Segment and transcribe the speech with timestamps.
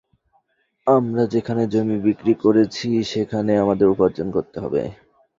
[0.87, 4.81] আমরা যেখানে জমি বিক্রি করেছি সেখানেই আমাদের উপার্জন করতে হবে।